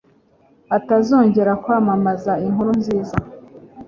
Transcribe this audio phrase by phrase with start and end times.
[0.77, 3.15] atazongera kwamamaza inkuru nziza